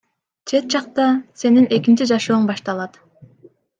[0.51, 1.05] Чет жакта
[1.43, 2.99] сенин экинчи жашооң башталат.